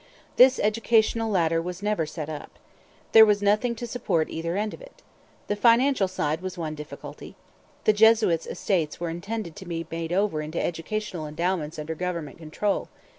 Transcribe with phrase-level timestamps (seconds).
[0.35, 2.57] This educational ladder was never set up.
[3.11, 5.03] There was nothing to support either end of it.
[5.45, 7.35] The financial side was one difficulty.
[7.83, 12.87] The Jesuits' estates were intended to be made over into educational endowments under government control.